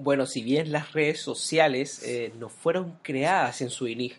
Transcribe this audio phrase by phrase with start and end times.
[0.00, 3.70] Bueno, si bien las redes sociales eh, no fueron creadas en,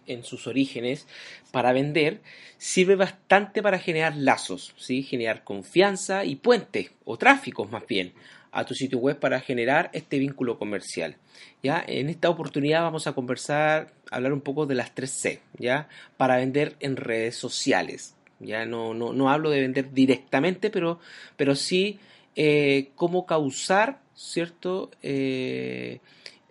[0.07, 1.07] en, sus orígenes
[1.53, 2.19] para vender,
[2.57, 5.03] sirve bastante para generar lazos, ¿sí?
[5.03, 8.11] generar confianza y puentes, o tráficos más bien,
[8.51, 11.15] a tu sitio web para generar este vínculo comercial.
[11.63, 11.81] ¿ya?
[11.87, 15.87] En esta oportunidad vamos a conversar, hablar un poco de las 3C, ¿ya?
[16.17, 18.15] para vender en redes sociales.
[18.41, 20.99] Ya no, no, no hablo de vender directamente, pero,
[21.37, 21.99] pero sí
[22.35, 24.91] eh, cómo causar ¿cierto?
[25.01, 26.01] Eh,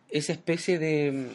[0.09, 1.29] esa especie de,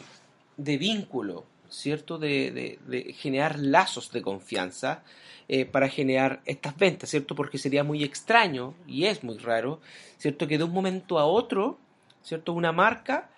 [0.56, 2.18] de vínculo, ¿cierto?
[2.18, 2.78] De,
[3.16, 5.04] generar lazos de confianza
[5.46, 7.36] eh, para generar estas ventas, ¿cierto?
[7.36, 9.80] Porque sería muy extraño y es muy raro,
[10.18, 10.48] ¿cierto?
[10.48, 11.78] Que de un momento a otro,
[12.24, 12.52] ¿cierto?
[12.52, 13.30] Una marca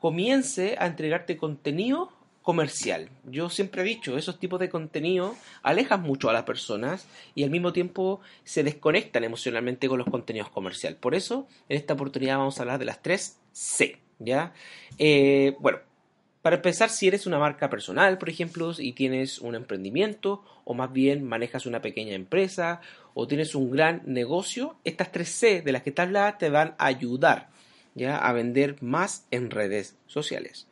[0.00, 2.12] comience a entregarte contenido
[2.46, 3.10] comercial.
[3.24, 7.50] Yo siempre he dicho, esos tipos de contenido alejan mucho a las personas y al
[7.50, 10.96] mismo tiempo se desconectan emocionalmente con los contenidos comerciales.
[10.96, 13.98] Por eso, en esta oportunidad vamos a hablar de las tres C.
[14.20, 14.54] ¿ya?
[14.96, 15.80] Eh, bueno,
[16.40, 20.92] para empezar, si eres una marca personal, por ejemplo, y tienes un emprendimiento, o más
[20.92, 22.80] bien manejas una pequeña empresa,
[23.14, 26.76] o tienes un gran negocio, estas tres C de las que te hablaba te van
[26.78, 27.48] a ayudar
[27.96, 28.18] ¿ya?
[28.18, 30.68] a vender más en redes sociales.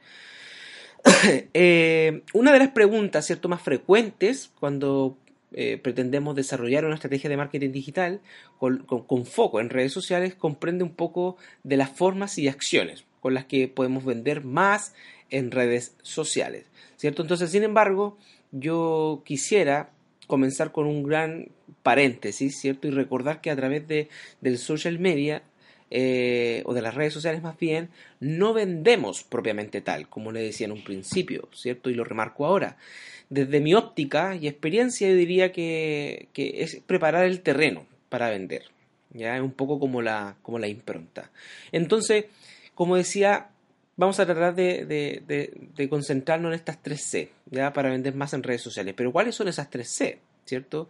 [1.54, 3.48] Eh, una de las preguntas ¿cierto?
[3.48, 5.16] más frecuentes cuando
[5.52, 8.20] eh, pretendemos desarrollar una estrategia de marketing digital
[8.58, 13.44] con, foco en redes sociales comprende un poco de las formas y acciones con las
[13.44, 14.94] que podemos vender más
[15.30, 16.66] en redes sociales.
[16.96, 17.22] ¿cierto?
[17.22, 18.18] Entonces, sin embargo,
[18.50, 19.90] yo quisiera
[20.26, 21.48] comenzar con un gran
[21.82, 22.88] paréntesis, ¿cierto?
[22.88, 24.08] Y recordar que a través de,
[24.40, 25.42] del social media
[25.96, 27.88] eh, o de las redes sociales más bien,
[28.18, 31.88] no vendemos propiamente tal, como le decía en un principio, ¿cierto?
[31.88, 32.78] Y lo remarco ahora.
[33.30, 38.64] Desde mi óptica y experiencia, yo diría que, es preparar el terreno para vender.
[39.12, 39.36] ¿ya?
[39.36, 41.30] Es un poco como la, como la impronta.
[41.70, 42.24] Entonces,
[42.74, 43.50] como decía,
[43.96, 47.72] vamos a tratar de, de, concentrarnos en estas tres C, ¿ya?
[47.72, 48.94] Para vender más en redes sociales.
[48.96, 50.18] Pero ¿cuáles son esas tres C?
[50.44, 50.88] ¿Cierto?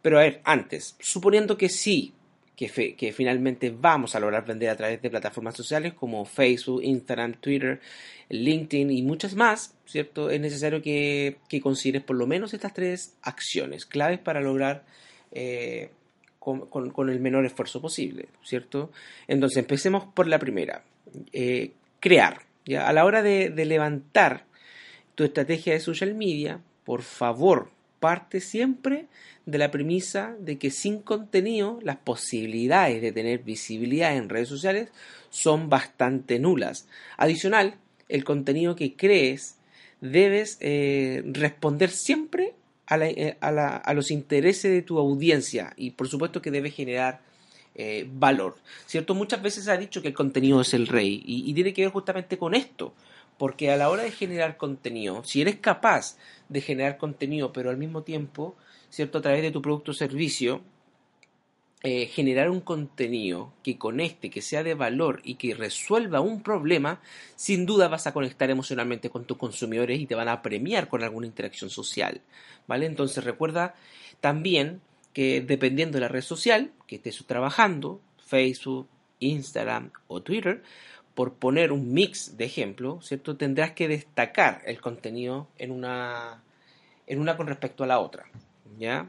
[0.00, 2.14] Pero a ver, antes, suponiendo que sí,
[2.56, 7.80] que, finalmente vamos a lograr vender a través de plataformas sociales como Facebook, Instagram, Twitter,
[8.28, 10.30] LinkedIn y muchas más, ¿cierto?
[10.30, 14.84] Es necesario que, consideres por lo menos estas tres acciones claves para lograr
[15.32, 15.90] eh,
[16.38, 18.92] con, el menor esfuerzo posible, ¿cierto?
[19.26, 20.84] Entonces, empecemos por la primera,
[21.32, 22.42] eh, crear.
[22.64, 22.88] ¿ya?
[22.88, 24.44] A la hora de, de levantar
[25.16, 27.70] tu estrategia de social media, por favor,
[28.04, 29.06] parte siempre
[29.46, 34.90] de la premisa de que sin contenido las posibilidades de tener visibilidad en redes sociales
[35.30, 36.86] son bastante nulas.
[37.16, 37.76] Adicional,
[38.10, 39.56] el contenido que crees
[40.02, 42.52] debes eh, responder siempre
[42.90, 47.22] eh, a, los intereses de tu audiencia y por supuesto que debe generar
[47.74, 48.56] eh, valor.
[48.84, 49.14] ¿Cierto?
[49.14, 51.84] Muchas veces se ha dicho que el contenido es el rey y, y tiene que
[51.84, 52.92] ver justamente con esto.
[53.38, 56.16] Porque a la hora de generar contenido, si eres capaz
[56.48, 58.56] de generar contenido, pero al mismo tiempo
[58.94, 59.18] ¿cierto?
[59.18, 60.62] A través de tu producto o servicio,
[61.82, 67.00] eh, generar un contenido que conecte, que sea de valor y que resuelva un problema,
[67.34, 71.02] sin duda vas a conectar emocionalmente con tus consumidores y te van a premiar con
[71.02, 72.22] alguna interacción social,
[72.68, 72.86] ¿vale?
[72.86, 73.74] Entonces recuerda
[74.20, 74.80] también
[75.12, 80.62] que dependiendo de la red social que estés trabajando, Facebook, Instagram o Twitter,
[81.14, 83.36] por poner un mix de ejemplo, ¿cierto?
[83.36, 86.42] Tendrás que destacar el contenido en una,
[87.06, 88.24] en una con respecto a la otra.
[88.78, 89.08] ¿ya?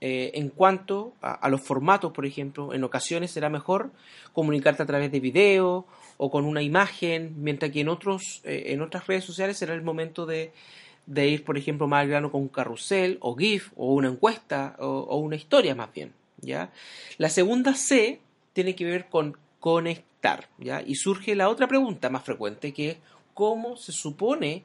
[0.00, 3.90] Eh, en cuanto a, los formatos, por ejemplo, en ocasiones será mejor
[4.34, 5.86] comunicarte a través de video
[6.18, 9.82] o con una imagen, mientras que en, otros, eh, en otras redes sociales será el
[9.82, 10.52] momento de,
[11.06, 15.16] ir, por ejemplo, más al grano con un carrusel o GIF o una encuesta o,
[15.16, 16.12] una historia más bien.
[16.42, 16.70] ¿ya?
[17.16, 18.20] La segunda C
[18.52, 20.48] tiene que ver con conectar.
[20.58, 20.82] ¿ya?
[20.82, 22.96] Y surge la otra pregunta más frecuente que es
[23.34, 24.64] cómo se supone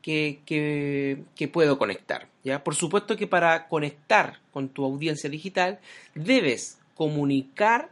[0.00, 2.28] que, puedo conectar.
[2.44, 2.64] ¿ya?
[2.64, 5.80] Por supuesto que para conectar con tu audiencia digital
[6.14, 7.90] debes comunicar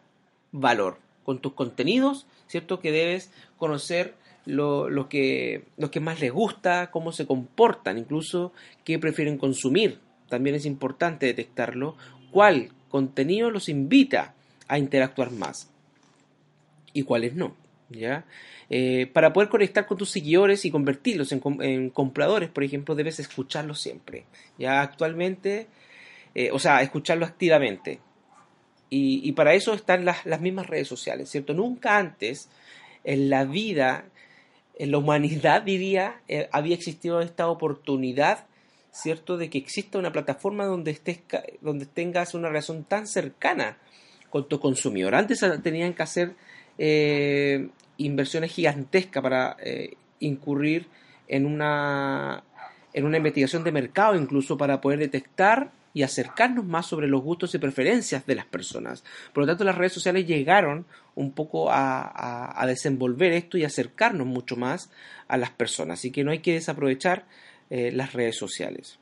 [0.53, 2.81] valor con tus contenidos, ¿cierto?
[2.81, 4.15] Que debes conocer
[4.47, 8.53] lo, que, lo que más les gusta, cómo se comportan, incluso
[8.85, 10.01] qué prefieren consumir.
[10.29, 11.97] También es importante detectarlo,
[12.33, 14.35] cuál contenido los invita
[14.67, 15.71] a interactuar más
[16.93, 17.55] y cuáles no.
[17.91, 18.25] ¿ya?
[18.69, 23.81] Eh, para poder conectar con tus seguidores y convertirlos en, compradores, por ejemplo, debes escucharlos
[23.81, 24.25] siempre.
[24.59, 25.67] Ya actualmente,
[26.35, 28.01] eh, o sea, escucharlos activamente.
[28.93, 31.55] Y, para eso están las, mismas redes sociales, ¿cierto?
[31.55, 32.49] Nunca antes
[33.05, 34.07] en la vida,
[34.79, 38.47] en la humanidad, diría, eh, había existido esta oportunidad,
[38.91, 39.37] ¿cierto?
[39.37, 41.21] De que exista una plataforma donde, estés,
[41.61, 43.79] donde tengas una relación tan cercana
[44.29, 45.15] con tu consumidor.
[45.15, 46.35] Antes tenían que hacer
[47.99, 50.87] inversiones gigantescas para eh, incurrir
[51.29, 52.43] en una,
[52.93, 57.55] en una investigación de mercado, incluso para poder detectar y acercarnos más sobre los gustos
[57.55, 59.05] y preferencias de las personas.
[59.33, 64.57] Por lo tanto, las redes sociales llegaron un poco a, desenvolver esto y acercarnos mucho
[64.57, 64.91] más
[65.29, 65.99] a las personas.
[65.99, 67.27] Así que no hay que desaprovechar
[67.71, 68.99] eh, las redes sociales.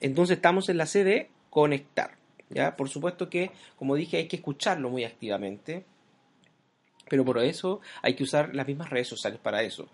[0.00, 2.16] Entonces estamos en la sede conectar.
[2.50, 2.76] ¿ya?
[2.76, 5.84] Por supuesto que, como dije, hay que escucharlo muy activamente
[7.08, 9.88] pero por eso hay que usar las mismas redes sociales para eso.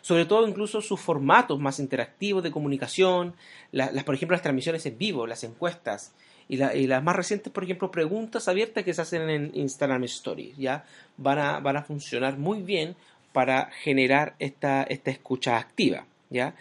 [0.00, 3.34] Sobre todo incluso sus formatos más interactivos de comunicación,
[3.72, 6.12] las, por ejemplo las transmisiones en vivo, las encuestas
[6.48, 10.84] y, las más recientes, por ejemplo, preguntas abiertas que se hacen en Instagram Stories, ¿ya?
[11.16, 12.96] Van a, van a funcionar muy bien
[13.32, 16.54] para generar esta, esta escucha activa, ¿ya?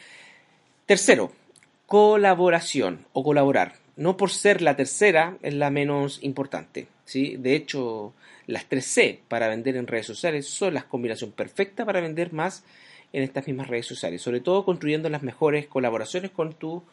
[0.86, 1.32] Tercero,
[1.86, 3.74] colaboración o colaborar.
[3.96, 7.36] No por ser la tercera es la menos importante, ¿sí?
[7.38, 8.14] De hecho,
[8.48, 12.64] las 3C para vender en redes sociales son la combinación perfecta para vender más
[13.14, 16.84] en estas mismas redes sociales, sobre todo construyendo las mejores colaboraciones con tu,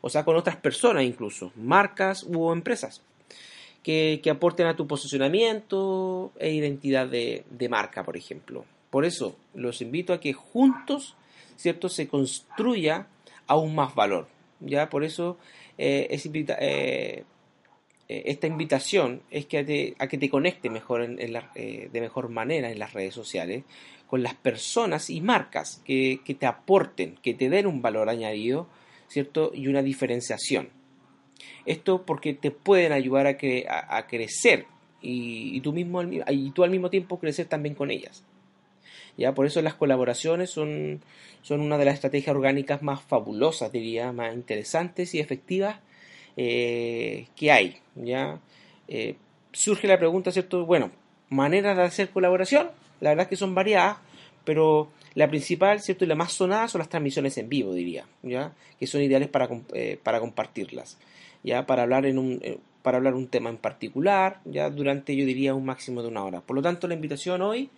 [0.00, 3.02] o sea, con otras personas incluso, marcas u empresas,
[3.82, 8.64] que, aporten a tu posicionamiento e identidad de, marca, por ejemplo.
[8.90, 11.14] Por eso los invito a que juntos,
[11.56, 13.06] ¿cierto?, se construya
[13.46, 14.26] aún más valor.
[14.60, 14.88] ¿ya?
[14.88, 15.36] Por eso
[15.78, 17.24] eh, es eh,
[18.08, 21.18] eh, esta invitación es que a que te conecte mejor en,
[21.54, 23.64] eh, de mejor manera en las redes sociales
[24.06, 28.68] con las personas y marcas que, te aporten, que te den un valor añadido,
[29.08, 29.50] ¿cierto?
[29.52, 30.68] Y una diferenciación.
[31.64, 34.66] Esto porque te pueden ayudar a, a, crecer
[35.02, 38.24] y, tú mismo, y tú al mismo tiempo crecer también con ellas.
[39.16, 39.34] ¿Ya?
[39.34, 41.02] Por eso las colaboraciones son,
[41.42, 45.80] son una de las estrategias orgánicas más fabulosas, diría, más interesantes y efectivas
[46.36, 47.80] eh, que hay.
[47.96, 48.40] ¿Ya?
[48.88, 49.16] Eh,
[49.52, 50.64] surge la pregunta, ¿cierto?
[50.64, 50.90] Bueno,
[51.28, 52.70] maneras de hacer colaboración,
[53.00, 53.98] la verdad es que son variadas,
[54.44, 56.04] pero la principal, ¿cierto?
[56.04, 58.52] Y la más sonada son las transmisiones en vivo, diría, ¿ya?
[58.78, 60.98] Que son ideales para, eh, para compartirlas,
[61.42, 61.66] ¿ya?
[61.66, 62.40] Para hablar en un...
[62.82, 66.40] para hablar un tema en particular, ya durante yo diría un máximo de una hora.
[66.40, 67.70] Por lo tanto, la invitación hoy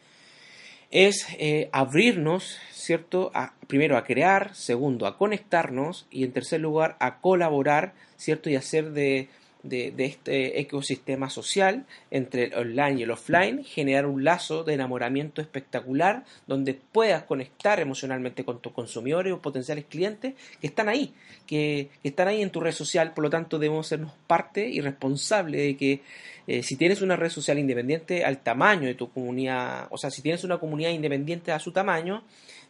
[0.90, 1.26] es
[1.72, 3.32] abrirnos, ¿cierto?
[3.66, 8.50] Primero a crear, segundo a conectarnos y en tercer lugar a colaborar ¿cierto?
[8.50, 9.28] Y hacer de,
[9.62, 15.40] de, este ecosistema social entre el online y el offline, generar un lazo de enamoramiento
[15.40, 21.12] espectacular donde puedas conectar emocionalmente con tus consumidores o potenciales clientes que están ahí,
[21.46, 25.58] que, están ahí en tu red social, por lo tanto debemos sernos parte y responsable
[25.58, 26.00] de que
[26.46, 30.22] eh, si tienes una red social independiente al tamaño de tu comunidad, o sea, si
[30.22, 32.22] tienes una comunidad independiente a su tamaño,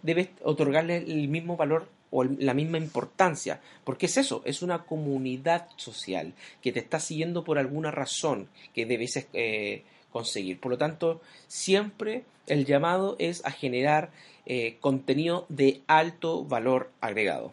[0.02, 5.68] debes otorgarle el mismo valor o la misma importancia, porque es eso, es una comunidad
[5.76, 6.32] social
[6.62, 10.58] que te está siguiendo por alguna razón que debes eh, conseguir.
[10.60, 14.10] Por lo tanto, siempre el llamado es a generar
[14.46, 17.52] eh, contenido de alto valor agregado.